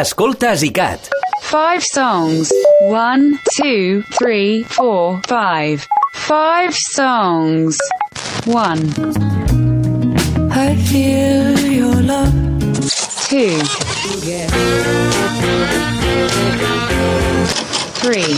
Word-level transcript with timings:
Escolta 0.00 0.52
Zicat. 0.52 1.08
Five 1.40 1.82
songs. 1.82 2.52
One, 2.82 3.38
two, 3.56 4.02
three, 4.12 4.62
four, 4.64 5.22
five. 5.26 5.86
Five 6.12 6.74
songs. 6.74 7.78
One, 8.44 8.80
I 10.52 10.76
feel 10.76 11.58
your 11.60 12.02
love. 12.02 12.30
two, 13.30 13.56
three, 18.02 18.36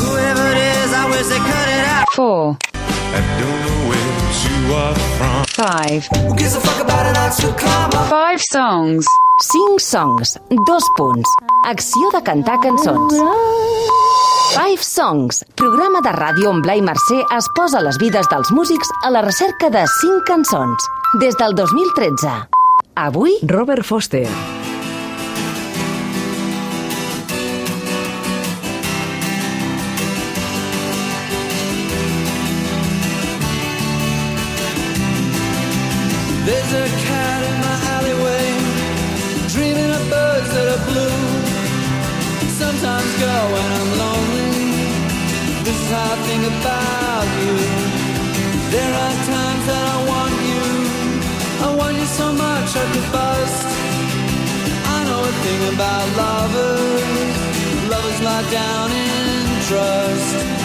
Whoever 0.00 0.46
it 0.52 0.58
is, 0.58 0.92
I 0.92 1.06
wish 1.10 1.26
they 1.26 1.36
cut 1.36 1.68
it 1.68 1.84
out. 1.86 2.06
four, 2.14 2.56
I 3.16 3.20
don't 3.40 3.60
know 3.64 3.78
where 3.88 4.12
you 4.44 4.74
are 4.74 4.94
from. 5.16 5.44
five. 5.56 6.02
Who 6.28 6.34
gives 6.36 6.54
a 6.54 6.60
fuck 6.60 6.80
about 6.84 7.06
an 7.06 7.16
Oxford 7.16 7.56
comma? 7.58 8.06
Five 8.10 8.40
songs. 8.42 9.06
5 9.42 9.80
songs, 9.80 10.38
dos 10.66 10.84
punts. 10.96 11.28
Acció 11.66 12.10
de 12.14 12.22
cantar 12.22 12.58
cançons. 12.60 13.14
Five 14.54 14.82
Songs, 14.82 15.44
programa 15.54 16.00
de 16.00 16.12
ràdio 16.16 16.48
on 16.48 16.62
Blai 16.64 16.80
Mercè 16.80 17.18
es 17.36 17.48
posa 17.58 17.82
les 17.84 17.98
vides 18.00 18.28
dels 18.32 18.50
músics 18.56 18.88
a 19.04 19.10
la 19.12 19.20
recerca 19.26 19.68
de 19.68 19.84
5 20.00 20.22
cançons. 20.24 20.88
Des 21.20 21.36
del 21.36 21.52
2013. 21.58 22.32
Avui, 22.94 23.36
Robert 23.52 23.84
Foster. 23.84 24.24
There's 36.68 36.90
a 36.90 36.96
cat 37.06 37.42
in 37.46 37.56
my 37.62 37.76
alleyway, 37.94 38.46
dreaming 39.54 39.90
of 39.98 40.02
birds 40.10 40.50
that 40.50 40.66
are 40.74 40.84
blue. 40.90 41.22
Sometimes, 42.58 43.10
when 43.54 43.70
I'm 43.78 43.90
lonely, 44.02 44.74
this 45.62 45.78
is 45.78 45.90
how 45.94 46.10
I 46.10 46.18
think 46.26 46.42
about 46.42 47.26
you. 47.38 47.54
There 48.74 48.92
are 49.04 49.16
times 49.30 49.64
that 49.70 49.84
I 49.94 49.98
want 50.10 50.36
you, 50.50 50.66
I 51.66 51.74
want 51.78 51.94
you 52.02 52.06
so 52.06 52.32
much 52.32 52.68
I 52.74 52.84
could 52.92 53.08
bust. 53.14 53.66
I 54.90 54.98
know 55.06 55.22
a 55.22 55.34
thing 55.46 55.62
about 55.74 56.06
lovers, 56.18 57.36
lovers 57.90 58.20
lie 58.26 58.46
down 58.50 58.90
in 58.90 59.62
trust. 59.70 60.55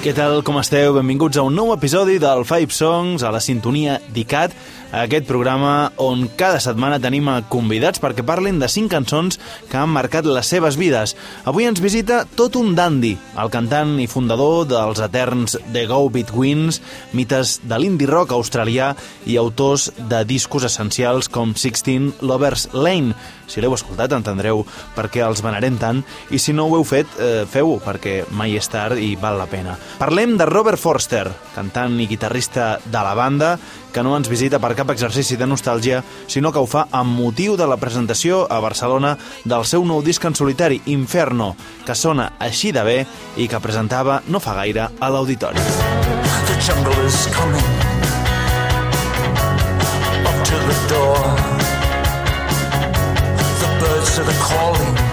Què 0.00 0.14
tal, 0.16 0.38
com 0.40 0.56
esteu? 0.56 0.94
Benvinguts 0.96 1.36
a 1.36 1.42
un 1.44 1.52
nou 1.52 1.74
episodi 1.74 2.14
del 2.22 2.46
Five 2.48 2.72
Songs 2.72 3.20
a 3.20 3.28
la 3.34 3.42
sintonia 3.44 3.98
d'ICAT, 4.14 4.54
aquest 4.90 5.28
programa 5.28 5.92
on 6.02 6.24
cada 6.34 6.58
setmana 6.58 6.96
tenim 6.98 7.28
a 7.30 7.36
convidats 7.46 8.00
perquè 8.02 8.24
parlin 8.26 8.56
de 8.58 8.66
cinc 8.66 8.90
cançons 8.90 9.36
que 9.70 9.76
han 9.78 9.92
marcat 9.94 10.26
les 10.26 10.48
seves 10.50 10.74
vides. 10.80 11.12
Avui 11.46 11.68
ens 11.68 11.82
visita 11.84 12.24
tot 12.34 12.56
un 12.58 12.72
dandy, 12.74 13.12
el 13.38 13.52
cantant 13.54 13.92
i 14.02 14.08
fundador 14.10 14.64
dels 14.66 14.98
eterns 15.04 15.54
The 15.70 15.84
Go 15.86 16.08
Betweens, 16.10 16.80
mites 17.14 17.60
de 17.62 17.78
l'indie 17.78 18.10
rock 18.10 18.34
australià 18.34 18.94
i 19.30 19.36
autors 19.38 19.90
de 20.10 20.24
discos 20.26 20.66
essencials 20.66 21.30
com 21.30 21.54
Sixteen 21.54 22.10
Lovers 22.24 22.70
Lane. 22.72 23.14
Si 23.46 23.62
l'heu 23.62 23.74
escoltat 23.74 24.16
entendreu 24.16 24.64
per 24.96 25.06
què 25.10 25.22
els 25.26 25.42
venerem 25.42 25.78
tant 25.78 26.02
i 26.34 26.38
si 26.42 26.54
no 26.54 26.66
ho 26.66 26.74
heu 26.78 26.86
fet, 26.86 27.06
eh, 27.18 27.44
feu-ho 27.46 27.78
perquè 27.84 28.24
mai 28.34 28.58
és 28.58 28.70
tard 28.70 28.98
i 28.98 29.14
val 29.14 29.38
la 29.38 29.46
pena. 29.50 29.78
Parlem 29.98 30.36
de 30.38 30.46
Robert 30.46 30.78
Forster, 30.80 31.26
cantant 31.54 31.98
i 32.00 32.06
guitarrista 32.08 32.78
de 32.84 33.02
la 33.02 33.14
banda, 33.14 33.58
que 33.92 34.02
no 34.06 34.14
ens 34.16 34.30
visita 34.30 34.60
per 34.62 34.74
cap 34.78 34.92
exercici 34.94 35.36
de 35.36 35.48
nostàlgia, 35.50 36.02
sinó 36.30 36.52
que 36.52 36.62
ho 36.62 36.68
fa 36.70 36.86
amb 36.92 37.18
motiu 37.18 37.56
de 37.58 37.66
la 37.66 37.78
presentació 37.80 38.44
a 38.48 38.60
Barcelona 38.62 39.16
del 39.44 39.66
seu 39.66 39.84
nou 39.84 40.02
disc 40.02 40.24
en 40.24 40.36
solitari, 40.38 40.80
Inferno, 40.94 41.54
que 41.86 41.94
sona 41.98 42.32
així 42.38 42.72
de 42.72 42.84
bé 42.86 42.98
i 43.36 43.48
que 43.48 43.60
presentava 43.60 44.22
no 44.28 44.40
fa 44.40 44.54
gaire 44.62 44.88
a 45.00 45.10
l'auditori. 45.10 45.60
The 46.46 46.56
jungle 46.60 47.06
is 47.06 47.26
coming 47.34 47.70
up 50.24 50.44
to 50.44 50.56
the 50.70 50.78
door. 50.88 51.22
The 53.60 53.70
birds 53.80 54.18
are 54.18 54.38
calling 54.40 55.09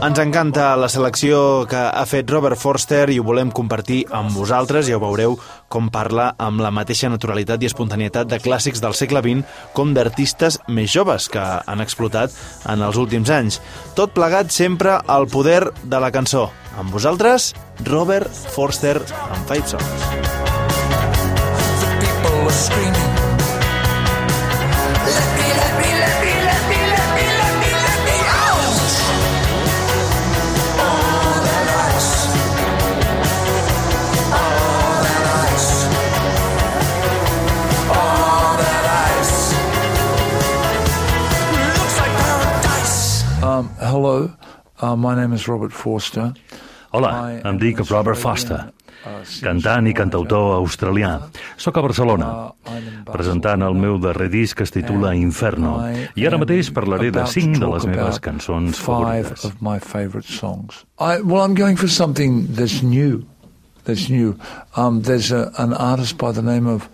Ens 0.00 0.16
encanta 0.16 0.70
la 0.80 0.88
selecció 0.88 1.66
que 1.68 1.76
ha 1.76 2.04
fet 2.08 2.30
Robert 2.32 2.56
Forster 2.56 3.02
i 3.12 3.18
ho 3.20 3.24
volem 3.26 3.50
compartir 3.52 3.98
amb 4.16 4.32
vosaltres. 4.32 4.88
Ja 4.88 4.96
ho 4.96 5.02
veureu 5.02 5.36
com 5.68 5.90
parla 5.92 6.30
amb 6.40 6.62
la 6.64 6.70
mateixa 6.72 7.10
naturalitat 7.12 7.60
i 7.60 7.68
espontanietat 7.68 8.30
de 8.30 8.38
clàssics 8.40 8.80
del 8.80 8.96
segle 8.96 9.20
XX 9.20 9.44
com 9.76 9.92
d'artistes 9.92 10.56
més 10.72 10.88
joves 10.88 11.28
que 11.28 11.44
han 11.44 11.84
explotat 11.84 12.32
en 12.72 12.80
els 12.80 12.96
últims 12.96 13.28
anys. 13.28 13.60
Tot 13.92 14.16
plegat 14.16 14.48
sempre 14.56 14.96
al 15.04 15.28
poder 15.28 15.66
de 15.84 16.00
la 16.00 16.10
cançó. 16.10 16.48
Amb 16.80 16.96
vosaltres, 16.96 17.52
Robert 17.84 18.32
Forster 18.56 18.96
amb 19.28 19.44
Five 19.52 19.68
Songs. 19.68 20.08
the 21.80 21.96
people 22.00 22.48
are 22.48 22.50
screaming. 22.50 23.19
Hello, 44.00 44.30
uh, 44.80 44.96
my 44.96 45.14
name 45.14 45.34
is 45.34 45.46
Robert 45.46 45.72
Forster. 45.72 46.32
Hola, 46.92 47.40
em 47.44 47.58
dic 47.60 47.78
Robert 47.90 48.16
Foster, 48.16 48.70
cantant 49.44 49.86
i 49.86 49.92
cantautor 49.94 50.54
australià. 50.56 51.10
Soc 51.60 51.76
a 51.76 51.82
Barcelona, 51.84 52.30
presentant 53.10 53.62
el 53.62 53.76
meu 53.76 53.98
darrer 54.00 54.30
disc 54.32 54.56
que 54.56 54.64
es 54.64 54.72
titula 54.72 55.12
Inferno, 55.18 55.74
i 56.16 56.24
ara 56.26 56.40
mateix 56.40 56.72
parlaré 56.72 57.10
de 57.12 57.26
cinc 57.28 57.60
de 57.60 57.68
les 57.74 57.86
meves 57.90 58.22
cançons 58.24 58.80
favorites. 58.80 59.44
I, 59.60 61.20
well, 61.20 61.44
I'm 61.44 61.54
going 61.54 61.76
for 61.76 61.88
something 61.88 62.46
that's 62.56 62.80
new. 62.82 63.26
That's 63.84 64.08
new. 64.08 64.36
Um, 64.76 65.02
there's 65.02 65.30
a, 65.30 65.52
an 65.58 65.74
artist 65.74 66.16
by 66.16 66.32
the 66.32 66.42
name 66.42 66.66
of 66.66 66.88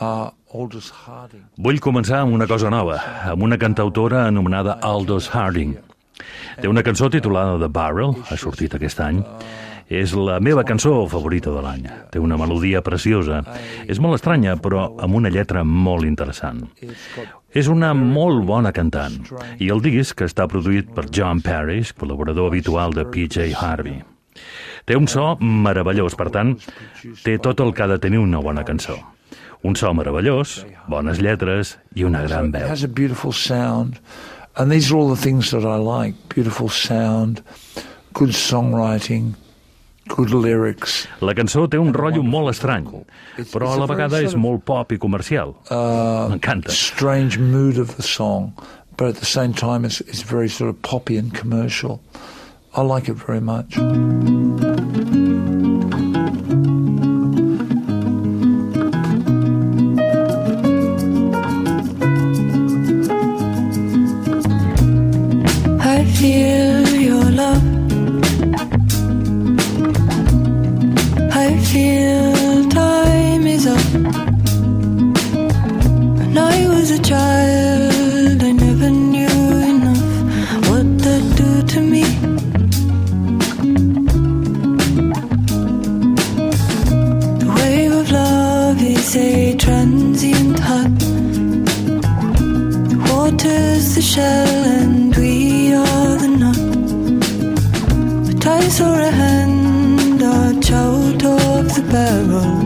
uh, 0.00 0.30
Aldous 0.52 0.90
Harding. 1.06 1.46
Vull 1.62 1.78
començar 1.78 2.24
amb 2.24 2.34
una 2.34 2.50
cosa 2.50 2.70
nova, 2.74 2.98
amb 3.30 3.46
una 3.46 3.58
cantautora 3.58 4.26
anomenada 4.26 4.80
Aldous 4.82 5.30
Harding. 5.30 5.78
Té 6.60 6.68
una 6.68 6.84
cançó 6.86 7.10
titulada 7.10 7.58
The 7.58 7.68
Barrel, 7.72 8.14
ha 8.28 8.38
sortit 8.40 8.74
aquest 8.76 9.00
any. 9.04 9.22
És 9.90 10.12
la 10.14 10.36
meva 10.38 10.62
cançó 10.62 10.92
favorita 11.10 11.50
de 11.50 11.62
l'any. 11.64 11.86
Té 12.14 12.20
una 12.22 12.36
melodia 12.38 12.78
preciosa. 12.86 13.40
És 13.90 13.98
molt 13.98 14.20
estranya, 14.20 14.54
però 14.62 14.84
amb 15.02 15.18
una 15.18 15.32
lletra 15.34 15.64
molt 15.66 16.06
interessant. 16.06 16.62
És 17.50 17.66
una 17.66 17.90
molt 17.98 18.44
bona 18.46 18.70
cantant. 18.70 19.18
I 19.58 19.72
el 19.74 19.82
disc 19.82 20.22
està 20.22 20.46
produït 20.46 20.94
per 20.94 21.08
John 21.10 21.42
Parrish, 21.42 21.90
col·laborador 21.98 22.52
habitual 22.52 22.94
de 22.94 23.02
PJ 23.10 23.50
Harvey. 23.58 23.98
Té 24.86 24.94
un 24.96 25.08
so 25.10 25.34
meravellós, 25.42 26.14
per 26.14 26.30
tant, 26.30 26.54
té 27.24 27.36
tot 27.42 27.60
el 27.60 27.74
que 27.74 27.82
ha 27.82 27.90
de 27.90 27.98
tenir 27.98 28.22
una 28.22 28.38
bona 28.38 28.62
cançó. 28.64 28.94
Un 29.66 29.74
so 29.76 29.90
meravellós, 29.92 30.60
bones 30.88 31.18
lletres 31.20 31.74
i 31.98 32.06
una 32.06 32.22
gran 32.24 32.48
veu. 32.54 32.70
Has 34.56 34.66
a 34.66 34.68
beautiful 34.68 34.68
sound, 34.68 34.68
and 34.68 34.70
these 34.70 34.92
are 34.92 34.96
all 34.96 35.08
the 35.08 35.20
things 35.20 35.50
that 35.50 35.64
I 35.64 35.76
like: 35.76 36.14
beautiful 36.28 36.68
sound, 36.68 37.42
good 38.12 38.30
songwriting, 38.30 39.34
good 40.08 40.30
lyrics. 40.30 41.06
La 41.20 41.34
cançó 41.34 41.68
té 41.68 41.78
un 41.78 41.92
rotllo 41.92 42.22
molt 42.22 42.50
estrany, 42.50 42.86
però 43.52 43.72
a 43.72 43.76
la 43.76 43.86
vegada 43.86 44.20
és 44.22 44.34
molt 44.34 44.64
pop 44.64 44.92
i 44.92 44.98
comercial. 44.98 45.54
Uh, 45.70 46.28
M'encanta. 46.28 46.70
strange 46.70 47.38
mood 47.38 47.78
of 47.78 47.96
the 47.96 48.02
song, 48.02 48.52
but 48.96 49.08
at 49.08 49.16
the 49.16 49.26
same 49.26 49.52
time, 49.52 49.84
it's, 49.84 50.00
it's 50.02 50.22
very 50.22 50.48
sort 50.48 50.70
of 50.70 50.82
poppy 50.82 51.16
and 51.16 51.34
commercial. 51.34 52.00
I 52.74 52.82
like 52.82 53.08
it 53.08 53.14
very 53.14 53.40
much. 53.40 53.76
Hand 100.70 101.24
arch 101.24 101.24
out 101.24 101.66
of 101.66 101.74
the 101.74 101.82
barrel. 101.90 102.59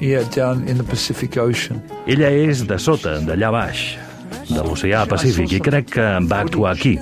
Yeah, 0.00 0.24
down 0.34 0.66
in 0.68 0.78
the 0.78 0.84
Pacific 0.84 1.36
Ocean. 1.36 1.82
Ella 2.06 2.30
és 2.30 2.64
de 2.68 2.78
sota, 2.78 3.18
d'allà 3.24 3.52
baix, 3.54 3.84
de 4.48 4.60
l'oceà 4.64 5.04
Pacífic, 5.08 5.58
i 5.58 5.62
crec 5.64 5.94
que 5.98 6.08
va 6.28 6.42
actuar 6.44 6.74
aquí, 6.76 6.96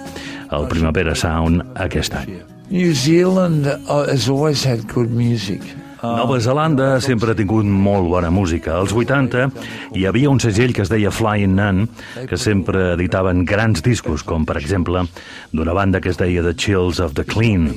al 0.51 0.69
Primavera 0.71 1.15
Sound, 1.15 1.65
aquest 1.75 2.15
any. 2.15 2.39
New 2.71 2.95
Zealand 2.95 3.67
uh, 3.67 4.07
has 4.11 4.29
always 4.29 4.65
had 4.67 4.87
good 4.93 5.11
music. 5.11 5.63
Nova 6.03 6.39
Zelanda 6.41 7.01
sempre 7.01 7.33
ha 7.33 7.37
tingut 7.39 7.67
molt 7.67 8.07
bona 8.11 8.31
música. 8.31 8.77
Als 8.77 8.93
80 8.95 9.49
hi 9.97 10.05
havia 10.07 10.31
un 10.31 10.39
segell 10.43 10.75
que 10.77 10.85
es 10.85 10.93
deia 10.93 11.11
Flying 11.11 11.57
Nun, 11.57 11.87
que 12.29 12.39
sempre 12.39 12.93
editaven 12.95 13.45
grans 13.49 13.83
discos, 13.83 14.23
com 14.23 14.45
per 14.47 14.59
exemple 14.61 15.07
d'una 15.53 15.75
banda 15.75 16.01
que 16.01 16.13
es 16.13 16.21
deia 16.21 16.45
The 16.45 16.55
Chills 16.55 17.01
of 17.03 17.17
the 17.19 17.25
Clean. 17.27 17.71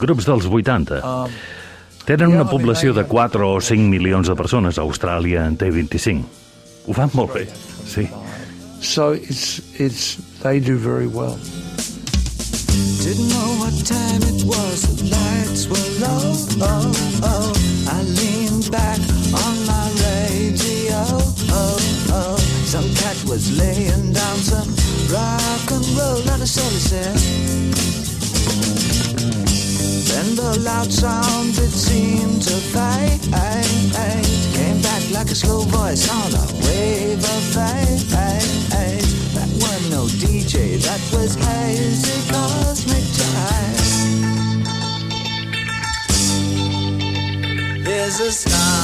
Grups 0.00 0.28
dels 0.28 0.46
80. 0.48 1.02
Tenen 2.06 2.30
una 2.30 2.44
població 2.46 2.92
de 2.94 3.02
4 3.02 3.48
o 3.50 3.60
5 3.60 3.90
milions 3.90 4.28
de 4.30 4.36
persones. 4.38 4.78
Austràlia 4.78 5.42
en 5.50 5.56
té 5.58 5.72
25. 5.74 6.22
Ho 6.86 6.94
fan 6.94 7.10
molt 7.18 7.34
bé, 7.34 7.48
sí. 7.82 8.06
So 8.78 9.10
it's, 9.10 9.58
it's, 9.80 10.14
they 10.44 10.60
do 10.60 10.76
very 10.78 11.08
well. 11.08 11.34
Didn't 13.02 13.28
know 13.28 13.58
what 13.58 13.74
time 13.82 14.22
it 14.22 14.46
was, 14.46 14.86
the 14.86 15.10
lights 15.10 15.66
were 15.66 15.90
low. 15.98 16.30
Oh, 16.62 16.94
oh. 17.26 17.52
I 17.90 18.02
leaned 18.02 18.70
back 18.70 19.00
on 19.34 19.56
my 19.66 19.90
radio. 20.06 21.02
Oh, 21.50 21.76
oh. 22.14 22.36
Some 22.66 22.86
cat 22.94 23.18
was 23.26 23.50
laying 23.58 24.12
down 24.12 24.36
some 24.38 24.70
rock 25.10 25.70
and 25.72 25.86
roll, 25.98 26.22
not 26.24 26.38
a 26.38 26.46
soul 26.46 26.70
said. 26.70 28.05
Then 30.16 30.32
the 30.34 30.58
loud 30.60 30.90
sound 30.90 31.58
it 31.58 31.70
seemed 31.70 32.40
to 32.40 32.56
fade. 32.72 33.20
Came 34.56 34.80
back 34.80 35.02
like 35.10 35.30
a 35.30 35.34
slow 35.34 35.60
voice 35.60 36.08
on 36.08 36.32
a 36.32 36.46
wave 36.64 37.18
of 37.18 37.42
fate. 37.52 38.08
That 39.34 39.50
wasn't 39.60 39.90
no 39.90 40.06
DJ, 40.06 40.80
that 40.86 41.02
was 41.12 41.34
hazy 41.34 42.32
cosmic 42.32 43.04
jive. 43.18 44.64
There's 47.84 48.18
a 48.20 48.32
starman 48.32 48.75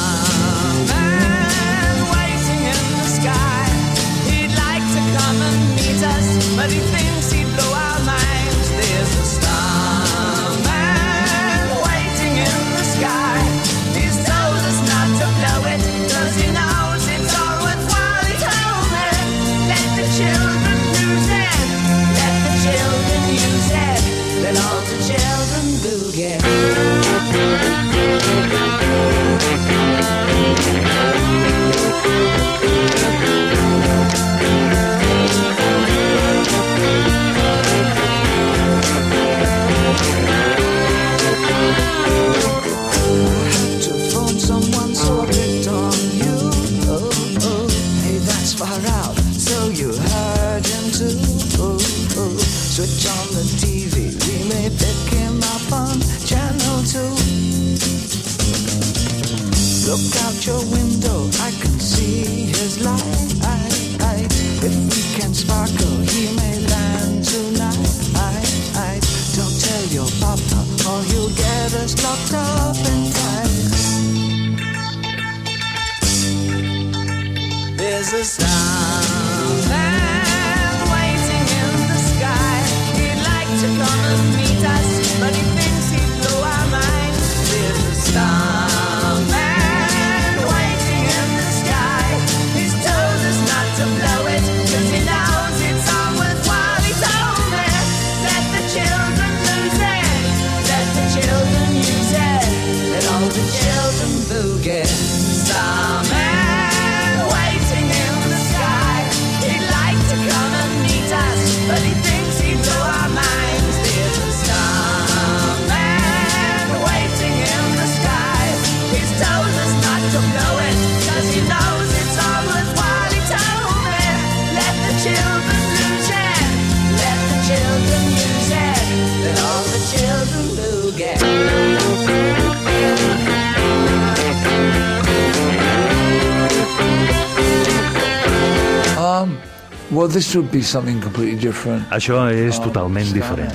this 140.12 140.34
would 140.34 140.50
be 140.52 140.62
something 140.62 141.00
completely 141.02 141.36
different. 141.38 141.88
Això 141.90 142.26
és 142.30 142.58
Um, 142.58 142.64
totalment 142.70 143.12
diferent. 143.12 143.54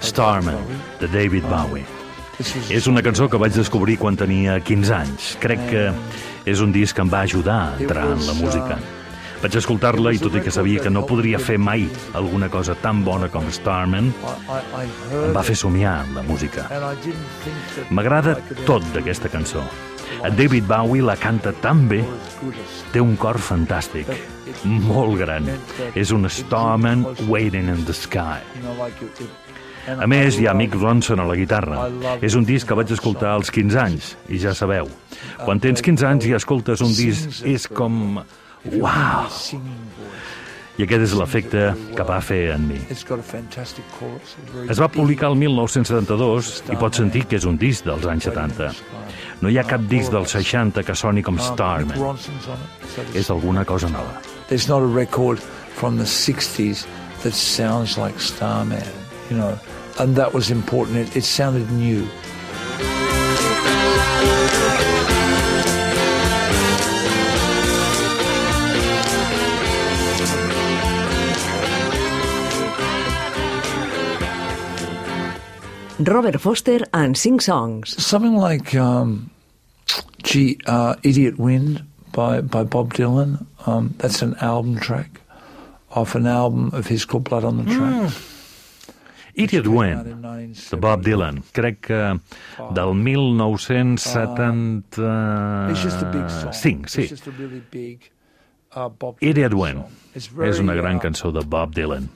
Starman, 0.00 0.56
de 1.00 1.06
David 1.08 1.44
Bowie. 1.48 1.84
This 2.36 2.54
was 2.54 2.70
És 2.70 2.86
una 2.86 3.02
cançó 3.02 3.28
que 3.30 3.38
vaig 3.40 3.52
descobrir 3.54 3.96
quan 3.98 4.16
tenia 4.16 4.58
15 4.60 4.92
anys. 4.94 5.36
Crec 5.40 5.60
que 5.70 5.92
és 6.44 6.60
un 6.60 6.72
disc 6.72 6.94
que 6.96 7.02
em 7.02 7.08
va 7.12 7.20
ajudar 7.24 7.58
a 7.72 7.80
entrar 7.80 8.04
en 8.12 8.26
la 8.26 8.34
música. 8.34 8.78
Vaig 9.42 9.56
escoltar-la 9.60 10.12
i 10.16 10.20
tot 10.20 10.36
i 10.38 10.42
que 10.44 10.52
sabia 10.54 10.82
que 10.82 10.90
no 10.92 11.04
podria 11.06 11.38
fer 11.38 11.58
mai 11.60 11.84
alguna 12.16 12.48
cosa 12.52 12.74
tan 12.80 13.02
bona 13.04 13.28
com 13.32 13.46
Starman, 13.52 14.08
em 14.10 15.34
va 15.36 15.44
fer 15.46 15.56
somiar 15.58 15.98
en 16.06 16.14
la 16.16 16.24
música. 16.26 16.66
M'agrada 17.90 18.38
tot 18.64 18.86
d'aquesta 18.94 19.30
cançó. 19.32 19.64
David 20.36 20.64
Bowie 20.66 21.04
la 21.04 21.16
canta 21.20 21.52
tan 21.52 21.86
bé, 21.90 22.00
té 22.92 23.02
un 23.02 23.16
cor 23.20 23.38
fantàstic, 23.42 24.08
molt 24.64 25.18
gran. 25.20 25.50
És 25.94 26.12
un 26.14 26.28
Starman 26.30 27.04
waiting 27.28 27.68
in 27.68 27.84
the 27.84 27.94
sky. 27.94 28.40
A 29.86 30.06
més, 30.10 30.40
hi 30.40 30.48
ha 30.48 30.54
Mick 30.56 30.74
Ronson 30.74 31.20
a 31.22 31.26
la 31.28 31.36
guitarra. 31.38 31.84
És 32.24 32.34
un 32.34 32.46
disc 32.46 32.66
que 32.66 32.74
vaig 32.74 32.90
escoltar 32.90 33.36
als 33.36 33.52
15 33.54 33.78
anys, 33.78 34.16
i 34.26 34.40
ja 34.42 34.54
sabeu, 34.56 34.90
quan 35.44 35.62
tens 35.62 35.84
15 35.84 36.08
anys 36.08 36.26
i 36.26 36.34
escoltes 36.38 36.82
un 36.82 36.96
disc, 36.96 37.44
és 37.46 37.68
com... 37.70 38.18
Voice. 38.72 39.56
I 40.76 40.84
aquest 40.84 41.06
és 41.06 41.12
l'efecte 41.16 41.60
que 41.96 42.04
va 42.04 42.18
fer 42.20 42.50
en 42.52 42.66
mi. 42.68 42.76
Es 42.92 44.80
va 44.82 44.88
publicar 44.92 45.30
el 45.30 45.38
1972 45.40 46.50
i 46.68 46.76
pots 46.76 47.00
sentir 47.00 47.24
que 47.30 47.38
és 47.40 47.46
un 47.48 47.56
disc 47.56 47.86
dels 47.86 48.04
anys 48.12 48.28
70. 48.28 48.68
No 49.40 49.48
hi 49.48 49.56
ha 49.56 49.64
cap 49.64 49.86
disc 49.88 50.12
dels 50.12 50.36
60 50.36 50.84
que 50.84 50.96
soni 50.98 51.24
com 51.24 51.40
um, 51.40 51.44
Starman. 51.46 51.96
És 53.16 53.32
alguna 53.32 53.64
cosa 53.64 53.88
nova. 53.88 54.20
There's 54.48 54.68
not 54.68 54.84
a 54.84 54.92
record 54.92 55.40
from 55.80 55.96
the 55.96 56.04
60s 56.04 56.84
that 57.22 57.32
sounds 57.32 57.96
like 57.96 58.20
Starman, 58.20 58.84
you 59.30 59.36
know, 59.36 59.58
and 59.98 60.14
that 60.16 60.34
was 60.34 60.50
important. 60.50 61.08
It, 61.08 61.16
it 61.16 61.24
sounded 61.24 61.70
new. 61.72 62.04
Robert 75.98 76.38
Foster 76.40 76.80
and 76.92 77.16
Sing 77.16 77.40
Songs. 77.40 77.96
Something 78.04 78.36
like, 78.36 78.74
um, 78.74 79.30
gee, 80.22 80.58
uh, 80.66 80.96
Idiot 81.02 81.38
Wind 81.38 81.82
by, 82.12 82.40
by 82.42 82.64
Bob 82.64 82.92
Dylan. 82.94 83.46
Um, 83.66 83.94
that's 83.98 84.20
an 84.22 84.34
album 84.40 84.78
track 84.78 85.20
off 85.90 86.14
an 86.14 86.26
album 86.26 86.70
of 86.74 86.86
his 86.86 87.04
called 87.06 87.24
Blood 87.24 87.44
on 87.44 87.64
the 87.64 87.74
Track. 87.74 88.12
Idiot 89.34 89.66
Out 89.66 89.72
Wind, 89.72 90.06
in 90.06 90.22
de 90.22 90.76
Bob 90.76 91.04
1970. 91.04 91.10
Dylan. 91.10 91.42
Crec 91.52 91.80
que 91.80 92.20
del 92.74 92.94
1970... 92.94 95.70
It's 95.70 95.82
just 95.82 96.02
a 96.02 96.10
big 96.12 96.30
song. 96.30 96.52
Cinc, 96.52 96.88
sí. 96.88 96.98
It's 97.02 97.10
just 97.10 97.26
a 97.26 97.30
really 97.32 97.60
big 97.70 98.10
uh, 98.72 98.88
Bob 98.88 99.18
Dylan 99.20 99.30
Idiot 99.30 99.54
Wind. 99.54 99.80
song. 99.82 99.90
It's 100.14 100.26
very, 100.28 100.48
És 100.50 100.58
una 100.60 100.74
gran 100.74 100.96
uh, 100.96 101.00
cançó 101.02 101.30
de 101.32 101.42
Bob 101.44 101.74
Dylan. 101.74 102.08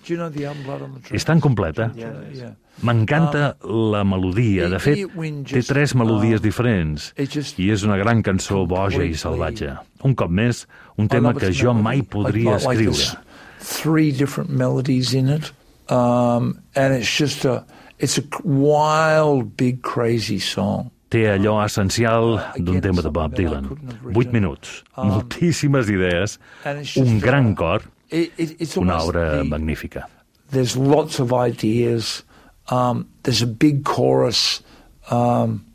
És 1.11 1.25
tan 1.25 1.41
completa. 1.41 1.93
Yeah. 1.97 2.55
M'encanta 2.83 3.57
la 3.63 4.03
melodia. 4.09 4.69
De 4.73 4.79
fet, 4.81 5.03
té 5.51 5.63
tres 5.69 5.93
melodies 5.99 6.41
diferents 6.41 7.11
i 7.61 7.71
és 7.75 7.83
una 7.85 7.99
gran 8.01 8.23
cançó 8.25 8.63
boja 8.69 9.05
i 9.05 9.17
salvatge. 9.19 9.75
Un 10.07 10.15
cop 10.17 10.31
més, 10.33 10.65
un 10.97 11.09
tema 11.13 11.35
que 11.37 11.53
jo 11.53 11.75
mai 11.77 12.01
podria 12.03 12.57
escriure. 12.57 13.19
three 13.61 14.11
different 14.11 14.49
melodies 14.51 15.13
in 15.13 15.29
it, 15.29 15.53
um, 15.93 16.63
and 16.75 16.95
it's 16.95 17.11
just 17.11 17.45
a 17.45 17.65
it's 17.99 18.17
a 18.19 18.25
wild, 18.45 19.57
big, 19.57 19.83
crazy 19.83 20.39
song. 20.41 20.91
Té 21.11 21.27
allò 21.29 21.59
essencial 21.65 22.39
d'un 22.57 22.77
Again, 22.79 22.81
tema 22.81 23.03
de 23.03 23.11
Bob 23.11 23.35
Dylan. 23.35 23.67
Vuit 24.15 24.33
minuts, 24.33 24.85
Um, 24.97 25.09
moltíssimes 25.11 25.89
idees, 25.91 26.39
un 26.97 27.19
gran 27.21 27.51
uh, 27.53 27.55
cor, 27.55 27.83
una 28.77 29.03
obra 29.03 29.43
magnífica. 29.45 30.07
There's 30.51 30.77
lots 30.77 31.21
of 31.21 31.33
ideas. 31.33 32.25
Um, 32.69 33.09
there's 33.23 33.43
a 33.43 33.47
big 33.47 33.85
chorus, 33.85 34.62
um, 35.11 35.67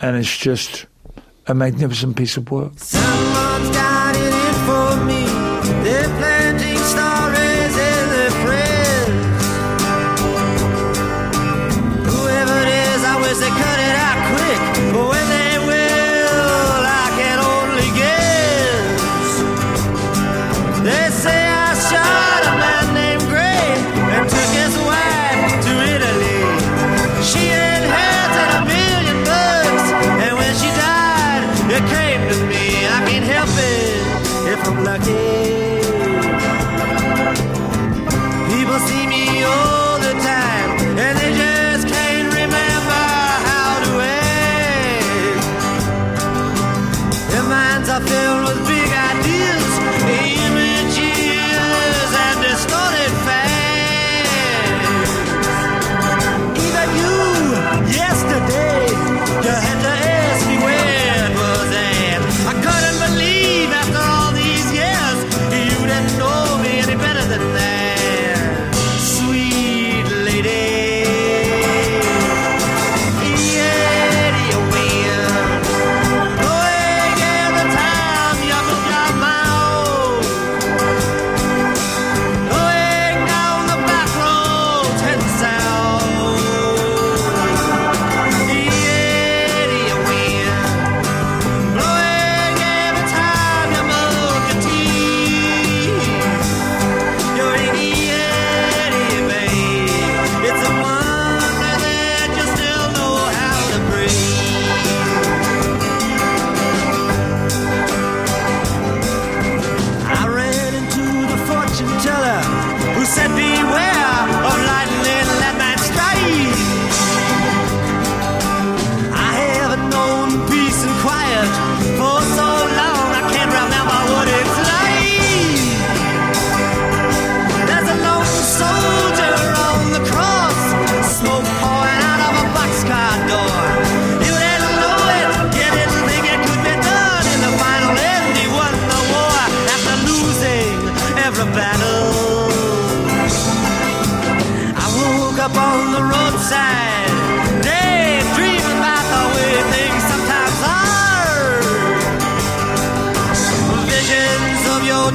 and 0.00 0.16
it's 0.16 0.36
just 0.36 0.86
a 1.46 1.54
magnificent 1.54 2.16
piece 2.16 2.36
of 2.36 2.50
work. 2.50 2.72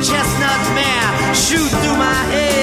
Chestnut 0.01 0.63
mare 0.73 1.35
shoot 1.35 1.69
through 1.69 1.97
my 1.97 2.23
head 2.31 2.62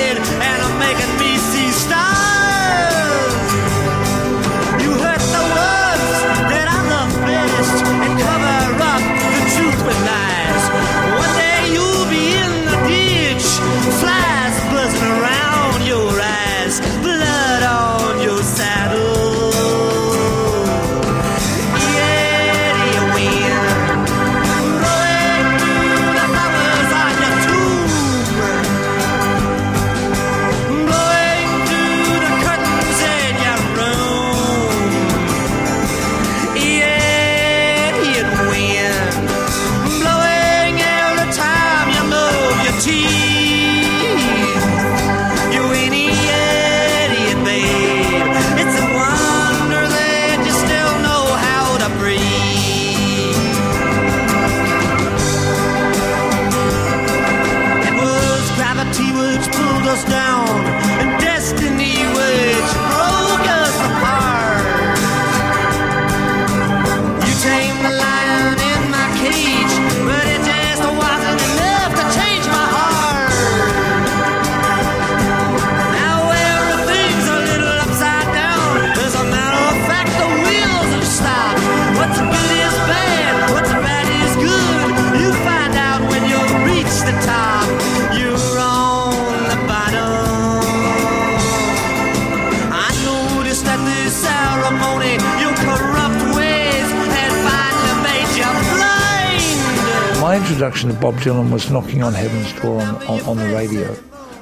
Bob 101.11 101.19
Dylan 101.23 101.51
was 101.51 101.69
knocking 101.71 102.05
on 102.05 102.15
heaven's 102.15 102.53
door 102.63 102.81
on, 102.81 102.95
on, 103.09 103.21
on 103.23 103.37
the 103.37 103.53
radio. 103.53 103.97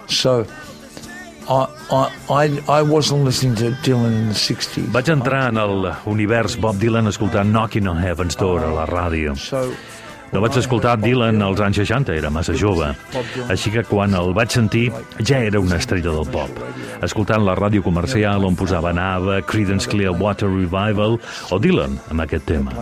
So 0.06 0.44
I, 1.48 1.66
I, 1.90 2.12
I, 2.28 2.62
I 2.68 2.82
wasn't 2.82 3.24
listening 3.24 3.54
to 3.56 3.70
Dylan 3.80 4.12
in 4.12 4.28
the 4.28 4.34
60s. 4.34 4.84
Vaig 4.92 5.08
entrar 5.08 5.48
en 5.48 5.56
el 5.56 5.88
univers 6.04 6.58
Bob 6.60 6.76
Dylan 6.76 7.08
escoltant 7.08 7.48
Knocking 7.48 7.88
on 7.88 7.96
Heaven's 7.96 8.36
Door 8.36 8.64
a 8.64 8.74
la 8.74 8.84
ràdio. 8.84 9.34
So 9.34 9.72
No 10.32 10.42
vaig 10.44 10.58
escoltar 10.60 10.98
Dylan 11.00 11.40
als 11.42 11.60
anys 11.64 11.78
60, 11.80 12.12
era 12.18 12.30
massa 12.32 12.52
jove. 12.52 12.90
Així 13.48 13.72
que 13.72 13.84
quan 13.88 14.12
el 14.18 14.34
vaig 14.36 14.52
sentir, 14.52 14.90
ja 15.24 15.38
era 15.44 15.60
una 15.60 15.78
estrella 15.80 16.12
del 16.12 16.28
pop. 16.28 16.60
Escoltant 17.04 17.46
la 17.46 17.54
ràdio 17.56 17.82
comercial 17.84 18.44
on 18.44 18.58
posaven 18.58 19.00
ABBA, 19.00 19.40
Creedence 19.48 19.88
Clearwater 19.88 20.50
Revival 20.50 21.16
o 21.50 21.58
Dylan 21.62 21.96
amb 22.12 22.24
aquest 22.26 22.44
tema. 22.50 22.74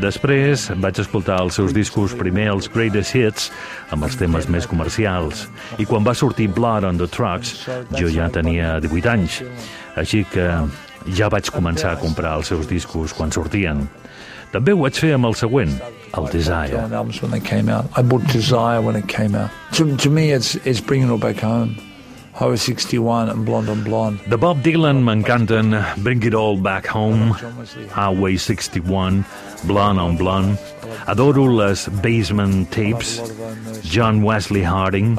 Després 0.00 0.70
vaig 0.80 1.02
escoltar 1.02 1.40
els 1.44 1.58
seus 1.60 1.74
discos 1.76 2.16
primer 2.18 2.48
els 2.54 2.70
Greatest 2.72 3.14
Hits 3.14 3.50
amb 3.94 4.08
els 4.08 4.16
temes 4.20 4.48
més 4.48 4.68
comercials 4.70 5.46
i 5.78 5.86
quan 5.86 6.06
va 6.06 6.16
sortir 6.16 6.48
Blood 6.54 6.88
on 6.88 6.98
the 7.00 7.10
Trucks 7.10 7.68
jo 7.94 8.08
ja 8.08 8.30
tenia 8.32 8.78
18 8.82 9.12
anys 9.12 9.42
així 10.00 10.24
que 10.32 10.48
ja 11.14 11.28
vaig 11.32 11.50
començar 11.52 11.92
a 11.92 12.00
comprar 12.00 12.38
els 12.40 12.50
seus 12.50 12.66
discos 12.70 13.12
quan 13.14 13.32
sortien 13.34 13.84
també 14.54 14.74
ho 14.74 14.78
vaig 14.84 14.98
fer 15.02 15.12
amb 15.16 15.26
el 15.26 15.34
següent, 15.34 15.72
el 16.14 16.28
Desire. 16.30 16.78
Albums 16.84 17.20
when 17.22 17.32
they 17.32 17.40
came 17.40 17.68
out. 17.68 17.86
I 17.98 18.02
bought 18.02 18.22
Desire 18.32 18.80
when 18.80 18.94
it 18.94 19.08
came 19.08 19.34
out. 19.34 19.50
To, 19.74 19.96
to 19.96 20.10
me, 20.10 20.30
it's, 20.30 20.54
it's 20.64 20.80
Bringing 20.80 21.08
It 21.08 21.10
All 21.10 21.18
Back 21.18 21.42
Home. 21.42 21.74
Highway 22.34 22.56
61 22.56 23.28
and 23.28 23.46
Blonde 23.46 23.68
on 23.68 23.84
Blonde. 23.84 24.18
De 24.28 24.36
Bob 24.36 24.60
Dylan 24.64 25.04
m'encanten 25.04 26.02
Bring 26.02 26.20
It 26.24 26.34
All 26.34 26.56
Back 26.56 26.84
Home, 26.88 27.30
Highway 27.92 28.36
61, 28.36 29.24
Blonde 29.64 30.00
on 30.00 30.16
Blonde. 30.16 30.58
Adoro 31.06 31.46
les 31.46 31.88
Basement 32.02 32.68
Tapes, 32.72 33.20
John 33.84 34.24
Wesley 34.24 34.62
Harding, 34.64 35.14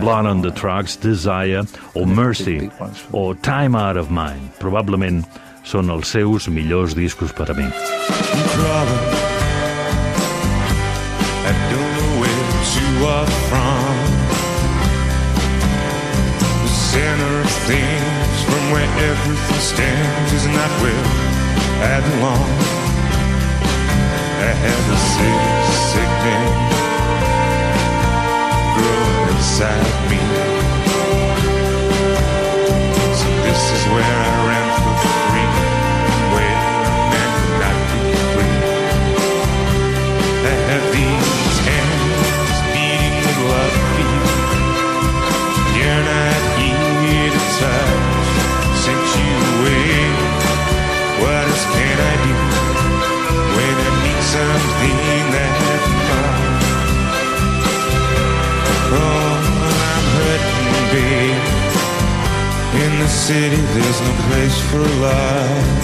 Blood 0.00 0.24
on 0.24 0.40
the 0.40 0.50
Tracks, 0.50 0.96
Desire 0.96 1.64
o 1.94 2.06
Mercy 2.06 2.70
o 3.12 3.34
Time 3.34 3.76
Out 3.76 3.98
of 3.98 4.10
Mind. 4.10 4.50
Probablement 4.58 5.26
són 5.64 5.90
els 5.90 6.12
seus 6.12 6.48
millors 6.48 6.94
discos 6.94 7.32
per 7.32 7.50
a 7.50 7.56
mi. 7.56 7.68
center 16.94 17.42
from 18.46 18.64
everything 19.10 19.60
stands, 19.60 20.32
is 20.32 20.46
not 20.46 20.70
I 24.46 24.52
have 24.64 24.84
inside 29.32 29.94
me. 30.10 30.20
So 33.18 33.28
this 33.46 33.62
is 33.76 33.82
where 33.92 34.16
I 34.28 34.33
can 51.94 52.02
I 52.02 52.16
do 52.26 52.34
when 53.54 53.74
I 53.86 53.90
need 54.02 54.22
something 54.34 55.24
that 55.34 55.52
much? 55.62 55.86
Oh, 58.98 59.34
I'm 59.92 60.06
hurting, 60.18 60.86
babe. 60.94 61.44
In 62.82 62.92
the 62.98 63.08
city, 63.08 63.62
there's 63.74 64.00
no 64.06 64.12
place 64.26 64.58
for 64.70 64.84
love. 65.06 65.74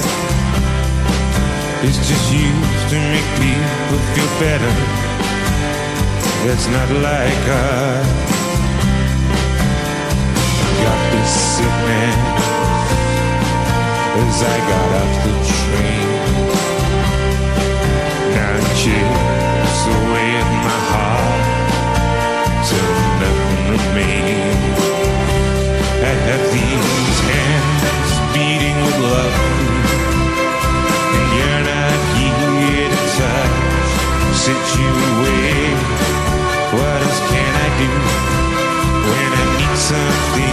It's 1.86 2.00
just 2.08 2.26
used 2.32 2.86
to 2.90 2.98
make 3.12 3.28
people 3.38 4.00
feel 4.12 4.30
better. 4.42 4.74
It's 6.50 6.66
not 6.74 6.88
like 7.06 7.44
us. 7.62 8.08
Got 10.82 11.00
this 11.12 11.32
sickness 11.54 12.39
as 14.22 14.42
I 14.42 14.58
got 14.70 14.88
off 15.00 15.14
the 15.24 15.34
train. 15.56 16.08
It 18.60 18.66
chips 18.80 19.80
away 19.96 20.28
at 20.40 20.50
my 20.66 20.80
heart 20.90 21.44
till 22.68 22.92
nothing 23.22 23.64
remains. 23.74 24.82
I 26.10 26.12
have 26.28 26.44
these 26.56 27.18
hands 27.30 28.12
beating 28.34 28.78
with 28.84 28.98
love 29.08 29.36
and 31.16 31.26
you're 31.36 31.64
not 31.72 31.98
here 32.16 32.88
to 32.94 33.02
touch, 33.20 33.90
sit 34.44 34.62
you 34.78 34.90
away. 35.12 35.54
What 36.76 36.98
else 37.06 37.20
can 37.32 37.52
I 37.64 37.68
do 37.82 37.92
when 39.08 39.30
I 39.40 39.44
need 39.58 39.76
something 39.90 40.49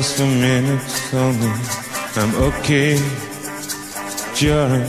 Less 0.00 0.16
than 0.16 0.40
minutes 0.40 1.12
only. 1.12 1.52
I'm 2.16 2.34
okay, 2.48 2.96
Johnny. 4.34 4.88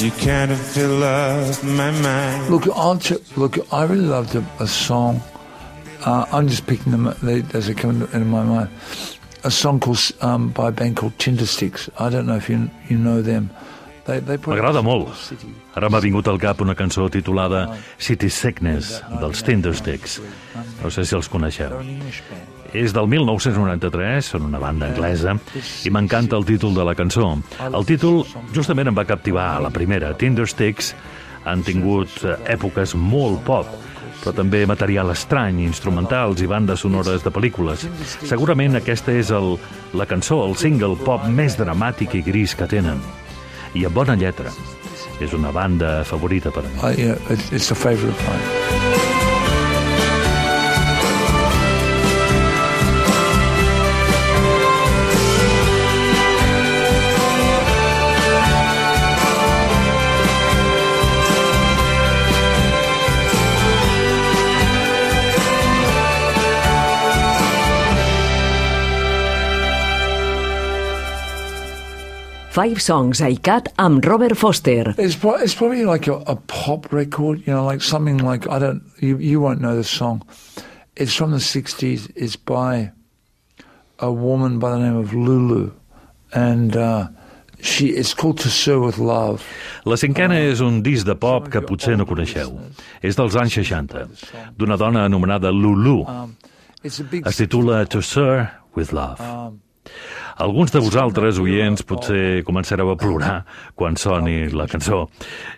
You 0.00 0.10
kind 0.12 0.50
of 0.50 0.58
fill 0.58 1.04
up 1.04 1.62
my 1.62 1.90
mind. 1.90 2.48
Look, 2.48 2.68
I'll 2.74 2.96
ch- 2.96 3.20
look. 3.36 3.58
I 3.70 3.84
really 3.84 4.06
loved 4.06 4.34
a, 4.34 4.42
a 4.60 4.66
song. 4.66 5.20
Uh, 6.06 6.24
I'm 6.32 6.48
just 6.48 6.66
picking 6.66 6.90
them 6.90 7.12
they, 7.22 7.44
as 7.52 7.66
they 7.66 7.74
come 7.74 7.90
into, 8.00 8.06
into 8.16 8.24
my 8.24 8.44
mind. 8.44 8.70
A 9.44 9.50
song 9.50 9.78
called 9.78 10.00
um, 10.22 10.48
by 10.48 10.68
a 10.68 10.72
band 10.72 10.96
called 10.96 11.18
Tindersticks. 11.18 11.90
I 12.00 12.08
don't 12.08 12.24
know 12.24 12.36
if 12.36 12.48
you 12.48 12.70
you 12.88 12.96
know 12.96 13.20
them. 13.20 13.50
They, 14.06 14.20
they 14.20 14.38
put 14.38 14.56
M'agrada 14.56 14.80
molt. 14.82 15.12
Ara 15.76 15.90
m'ha 15.90 16.00
vingut 16.00 16.32
al 16.32 16.40
cap 16.40 16.64
una 16.64 16.74
cançó 16.74 17.10
titulada 17.12 17.66
City 17.98 18.30
Sickness, 18.30 19.02
dels 19.20 19.44
Tindersticks. 19.44 20.22
No 20.80 20.88
sé 20.88 21.04
si 21.04 21.14
els 21.18 21.28
coneixeu. 21.28 21.76
És 22.76 22.92
del 22.92 23.08
1993, 23.08 24.32
són 24.34 24.46
una 24.50 24.60
banda 24.60 24.90
anglesa, 24.90 25.36
i 25.86 25.92
m'encanta 25.92 26.36
el 26.36 26.44
títol 26.48 26.74
de 26.76 26.84
la 26.84 26.94
cançó. 26.98 27.30
El 27.66 27.86
títol 27.88 28.24
justament 28.52 28.90
em 28.90 28.96
va 28.96 29.06
captivar 29.08 29.54
a 29.54 29.62
la 29.64 29.72
primera. 29.72 30.12
Tindersticks 30.18 30.92
han 31.46 31.62
tingut 31.66 32.20
eh, 32.24 32.34
èpoques 32.56 32.96
molt 32.98 33.40
pop, 33.46 33.70
però 34.20 34.34
també 34.34 34.64
material 34.66 35.12
estrany, 35.14 35.62
instrumentals 35.64 36.42
i 36.42 36.50
bandes 36.50 36.82
sonores 36.82 37.24
de 37.24 37.32
pel·lícules. 37.32 37.86
Segurament 38.26 38.80
aquesta 38.80 39.14
és 39.14 39.30
el, 39.34 39.54
la 39.96 40.08
cançó, 40.10 40.42
el 40.44 40.56
single 40.58 40.98
pop 41.06 41.28
més 41.30 41.56
dramàtic 41.58 42.18
i 42.18 42.24
gris 42.26 42.56
que 42.58 42.68
tenen. 42.70 43.00
I 43.76 43.86
amb 43.86 44.02
bona 44.02 44.18
lletra. 44.18 44.52
És 45.22 45.32
una 45.32 45.52
banda 45.52 46.02
favorita 46.04 46.52
per 46.52 46.66
a 46.66 46.68
mi. 46.68 46.78
Uh, 46.82 46.94
yeah, 46.98 47.36
it's, 47.52 47.70
a 47.70 47.74
favourite 47.74 48.12
of 48.12 48.26
mine. 48.28 49.05
Five 72.56 72.80
Songs 72.80 73.20
ICAT 73.20 73.66
amb 73.76 74.02
Robert 74.08 74.34
Foster. 74.34 74.94
It's, 74.96 75.18
it's 75.22 75.54
probably 75.54 75.84
like 75.84 76.06
a, 76.06 76.14
a 76.26 76.36
pop 76.36 76.90
record, 76.90 77.46
you 77.46 77.52
know, 77.52 77.66
like 77.66 77.82
something 77.82 78.16
like 78.16 78.48
I 78.48 78.58
don't. 78.58 78.80
You 78.98 79.18
you 79.18 79.42
won't 79.42 79.60
know 79.60 79.76
the 79.76 79.84
song. 79.84 80.22
It's 80.96 81.12
from 81.14 81.32
the 81.32 81.36
'60s. 81.36 82.10
It's 82.16 82.34
by 82.36 82.92
a 83.98 84.10
woman 84.10 84.58
by 84.58 84.70
the 84.70 84.78
name 84.78 84.96
of 84.96 85.12
Lulu, 85.12 85.70
and 86.32 86.74
uh, 86.74 87.08
she. 87.60 87.88
It's 87.88 88.14
called 88.14 88.38
"To 88.38 88.48
Sir 88.48 88.80
with 88.80 88.96
Love." 88.96 89.44
La 89.84 90.00
cinquena 90.00 90.40
és 90.40 90.64
un 90.64 90.80
disc 90.80 91.04
de 91.04 91.14
pop 91.14 91.52
que 91.52 91.60
potser 91.60 91.98
no 92.00 92.08
coneixeu. 92.08 92.56
És 93.04 93.20
dels 93.20 93.36
anys 93.36 93.60
60, 93.60 94.08
d'una 94.56 94.80
dona 94.80 95.04
anomenada 95.04 95.52
Lulu. 95.52 96.00
It's 96.82 97.00
a 97.00 97.04
big. 97.04 97.28
Es 97.28 97.36
titula 97.36 97.84
To 97.84 98.00
Sir 98.00 98.48
with 98.72 98.96
Love. 98.96 99.20
Alguns 100.36 100.68
de 100.74 100.80
vosaltres, 100.84 101.38
oients, 101.40 101.80
potser 101.88 102.42
començareu 102.44 102.90
a 102.92 102.96
plorar 103.00 103.36
quan 103.74 103.94
soni 103.96 104.50
la 104.52 104.66
cançó. 104.68 105.06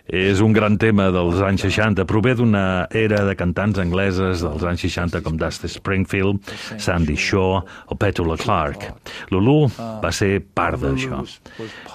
És 0.07 0.39
un 0.39 0.53
gran 0.55 0.77
tema 0.79 1.09
dels 1.11 1.41
anys 1.43 1.65
60, 1.67 2.05
prové 2.07 2.31
d'una 2.39 2.87
era 2.95 3.25
de 3.27 3.35
cantants 3.37 3.77
angleses 3.83 4.39
dels 4.45 4.63
anys 4.63 4.85
60 4.87 5.19
com 5.25 5.35
Dusty 5.37 5.67
Springfield, 5.73 6.53
Sandy 6.79 7.17
Shaw 7.19 7.59
o 7.91 7.97
Petula 7.99 8.37
Clark. 8.39 8.87
Lulu 9.33 9.67
va 10.01 10.13
ser 10.15 10.39
part 10.55 10.79
d'això. 10.79 11.25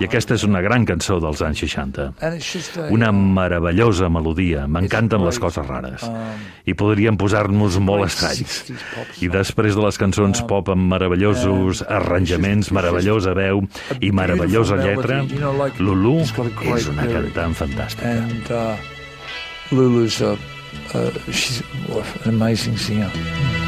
I 0.02 0.04
aquesta 0.04 0.36
és 0.36 0.44
una 0.44 0.60
gran 0.60 0.84
cançó 0.84 1.16
dels 1.24 1.40
anys 1.46 1.64
60. 1.64 2.10
And 2.20 2.36
it's 2.36 2.52
just 2.52 2.76
a, 2.76 2.90
Una 2.92 3.08
meravellosa 3.16 4.10
melodia, 4.12 4.66
m'encanten 4.68 5.24
les 5.24 5.40
coses 5.40 5.64
rares. 5.66 6.04
I 6.68 6.76
podríem 6.76 7.16
posar-nos 7.16 7.80
molt 7.80 8.10
estranys. 8.10 8.60
I 9.24 9.32
després 9.32 9.72
de 9.72 9.88
les 9.88 9.98
cançons 10.00 10.44
pop 10.48 10.68
amb 10.72 10.84
meravellosos 10.92 11.80
arranjaments, 11.88 12.73
meravellosa 12.74 13.34
veu 13.38 13.62
i 14.00 14.10
meravellosa 14.12 14.78
lletra, 14.80 15.22
Lulu 15.78 16.16
és 16.22 16.88
una 16.92 17.06
cantant 17.10 17.54
fantàstica. 17.58 18.16
and 18.24 18.50
uh, 18.50 18.76
Lulu's 19.72 20.20
a. 20.20 20.36
Uh, 20.94 21.10
she's 21.30 21.62
an 22.24 22.34
amazing 22.34 22.76
singer. 22.76 23.63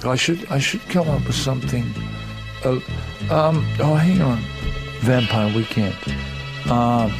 Track. 0.00 0.12
I 0.12 0.16
should 0.16 0.46
I 0.50 0.58
should 0.58 0.82
come 0.88 1.08
up 1.08 1.26
with 1.26 1.36
something. 1.36 1.84
Uh, 2.64 2.80
um, 3.30 3.64
oh, 3.80 3.94
hang 3.94 4.20
on, 4.22 4.38
Vampire 5.00 5.52
Weekend. 5.54 5.94
Um, 6.70 7.12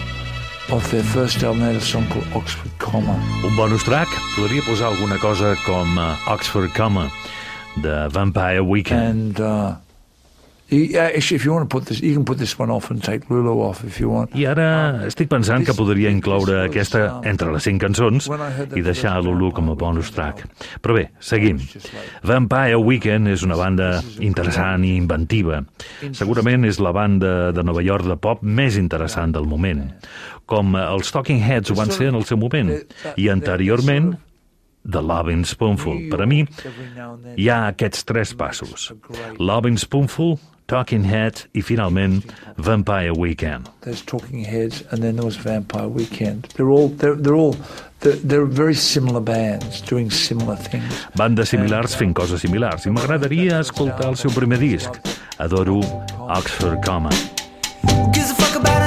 off 0.71 0.91
their 0.91 1.03
first 1.03 1.43
album, 1.43 1.63
had 1.63 1.77
a 1.77 1.81
song 1.81 2.07
called 2.09 2.27
Oxford 2.35 2.71
Comma. 2.79 3.15
Un 3.45 3.57
bonus 3.57 3.83
track? 3.83 4.09
Podria 4.37 4.63
posar 4.63 4.89
alguna 4.89 5.19
cosa 5.19 5.57
com 5.65 5.99
uh, 5.99 6.17
Oxford 6.29 6.73
Comma, 6.75 7.11
de 7.77 8.09
Vampire 8.09 8.63
Weekend. 8.63 9.41
And 9.41 9.41
uh, 9.41 9.75
actually, 10.71 11.37
if 11.37 11.45
you 11.45 11.53
want 11.53 11.69
to 11.69 11.73
put 11.73 11.87
this, 11.87 12.01
you 12.01 12.15
can 12.15 12.25
put 12.25 12.39
this 12.39 12.59
one 12.59 12.71
off 12.71 12.91
and 12.91 13.03
take 13.03 13.29
Lulu 13.31 13.61
off 13.61 13.85
if 13.85 14.01
you 14.01 14.09
want. 14.11 14.35
I 14.35 14.47
ara 14.49 15.05
estic 15.07 15.29
pensant 15.29 15.67
que 15.67 15.75
podria 15.77 16.11
incloure 16.13 16.63
aquesta 16.67 17.21
entre 17.29 17.53
les 17.53 17.67
cinc 17.69 17.83
cançons 17.83 18.29
i 18.77 18.83
deixar 18.85 19.19
Lulu 19.23 19.53
com 19.53 19.71
a 19.73 19.77
bonus 19.77 20.13
track. 20.15 20.47
Però 20.81 20.97
bé, 20.97 21.09
seguim. 21.21 21.61
Vampire 22.25 22.81
Weekend 22.81 23.29
és 23.29 23.45
una 23.45 23.59
banda 23.61 23.95
interessant 24.21 24.87
i 24.89 24.97
inventiva. 24.97 25.63
Segurament 26.17 26.65
és 26.69 26.81
la 26.81 26.95
banda 26.97 27.53
de 27.53 27.65
Nova 27.67 27.85
York 27.85 28.09
de 28.09 28.17
pop 28.17 28.43
més 28.43 28.79
interessant 28.81 29.35
del 29.37 29.49
moment. 29.49 29.85
Com 30.49 30.77
els 30.77 31.13
Talking 31.13 31.41
Heads 31.43 31.73
ho 31.73 31.79
van 31.79 31.93
ser 31.93 32.11
en 32.11 32.19
el 32.19 32.27
seu 32.29 32.41
moment. 32.41 32.73
I 33.17 33.29
anteriorment, 33.33 34.15
The 34.85 35.03
Loving 35.03 35.45
Spoonful. 35.45 36.09
Per 36.11 36.23
a 36.23 36.27
mi, 36.27 36.43
hi 37.37 37.47
ha 37.49 37.59
aquests 37.71 38.05
tres 38.09 38.33
passos. 38.35 38.91
Loving 39.39 39.79
Spoonful, 39.79 40.39
Talking 40.67 41.05
Heads 41.05 41.47
i, 41.55 41.63
finalment, 41.63 42.33
Vampire 42.57 43.13
Weekend. 43.15 43.69
There's 43.83 44.03
Talking 44.03 44.45
Heads, 44.45 44.83
and 44.91 45.03
then 45.03 45.17
there 45.17 45.25
was 45.25 45.37
Vampire 45.37 45.89
Weekend. 45.89 46.49
They're 46.57 46.71
all 46.71 46.89
they're, 46.89 47.15
they're 47.15 47.37
all 47.37 47.57
they're, 48.01 48.17
they're 48.17 48.47
very 48.47 48.75
similar 48.75 49.21
bands 49.21 49.81
doing 49.83 50.11
similar 50.11 50.57
things. 50.57 51.07
Bandes 51.15 51.51
similars 51.51 51.95
fent 51.95 52.17
coses 52.17 52.43
similars. 52.43 52.87
I 52.87 52.91
m'agradaria 52.91 53.61
escoltar 53.61 54.11
el 54.11 54.17
seu 54.17 54.31
primer 54.35 54.59
disc. 54.59 54.91
Adoro 55.39 55.81
Oxford 56.19 56.83
Comma. 56.83 57.11
Gives 58.13 58.31
a 58.31 58.35
fuck 58.35 58.61
about 58.61 58.82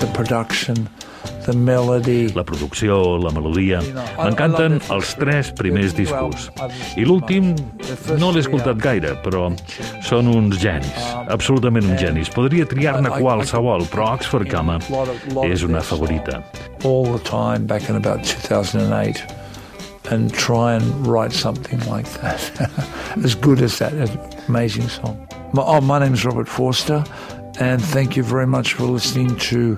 The 0.00 0.06
production, 0.06 0.74
the 0.74 0.82
melody. 0.82 0.97
La 2.36 2.44
producció, 2.46 3.18
la 3.22 3.32
melodia... 3.34 3.80
M'encanten 4.18 4.78
els 4.94 5.14
tres 5.18 5.52
primers 5.56 5.94
discos. 5.96 6.48
I 6.98 7.06
l'últim 7.08 7.54
no 8.20 8.32
l'he 8.34 8.42
escoltat 8.44 8.80
gaire, 8.82 9.14
però 9.24 9.48
són 10.06 10.28
uns 10.32 10.58
genis, 10.60 11.10
absolutament 11.28 11.88
uns 11.88 12.02
genis. 12.02 12.32
Podria 12.34 12.68
triar-ne 12.68 13.12
qualsevol, 13.16 13.86
però 13.92 14.12
Oxford 14.18 14.50
Comma 14.52 14.80
és 15.46 15.64
una 15.66 15.84
favorita. 15.84 16.42
all 16.84 17.04
the 17.04 17.18
time 17.24 17.66
back 17.66 17.88
in 17.88 17.96
about 17.96 18.24
2008 18.24 19.24
and 20.10 20.32
try 20.32 20.74
and 20.74 21.06
write 21.06 21.32
something 21.32 21.78
like 21.86 22.06
that. 22.20 22.40
as 23.24 23.34
good 23.34 23.60
as 23.60 23.78
that. 23.78 23.92
An 23.92 24.08
amazing 24.48 24.88
song. 24.88 25.28
My, 25.52 25.62
oh, 25.62 25.80
my 25.80 25.98
name 25.98 26.14
is 26.14 26.24
Robert 26.24 26.48
Forster, 26.48 27.04
and 27.60 27.82
thank 27.82 28.16
you 28.16 28.22
very 28.22 28.46
much 28.46 28.74
for 28.74 28.84
listening 28.84 29.36
to 29.36 29.76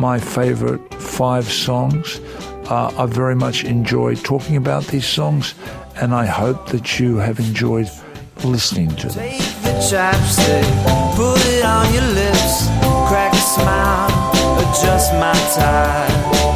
my 0.00 0.18
favorite 0.18 0.94
five 0.94 1.50
songs. 1.50 2.20
Uh, 2.68 2.92
I 2.96 3.06
very 3.06 3.34
much 3.34 3.64
enjoyed 3.64 4.18
talking 4.24 4.56
about 4.56 4.86
these 4.86 5.06
songs, 5.06 5.54
and 5.96 6.14
I 6.14 6.26
hope 6.26 6.68
that 6.68 6.98
you 6.98 7.16
have 7.16 7.38
enjoyed 7.38 7.90
listening 8.44 8.88
to 8.96 9.08
them. 9.08 9.28
Take 9.30 9.38
the 9.62 9.74
chapstick, 9.90 11.16
put 11.16 11.40
it 11.46 11.64
on 11.64 11.92
your 11.92 12.08
lips, 12.14 12.66
crack 13.08 13.32
a 13.32 13.36
smile, 13.36 14.30
adjust 14.58 15.12
my 15.14 15.32
tie. 15.54 16.51